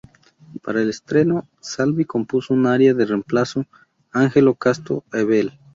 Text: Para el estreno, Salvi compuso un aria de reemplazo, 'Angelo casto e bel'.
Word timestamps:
Para 0.63 0.81
el 0.81 0.89
estreno, 0.89 1.47
Salvi 1.59 2.05
compuso 2.05 2.55
un 2.55 2.65
aria 2.65 2.95
de 2.95 3.05
reemplazo, 3.05 3.67
'Angelo 4.11 4.55
casto 4.55 5.03
e 5.13 5.23
bel'. 5.23 5.59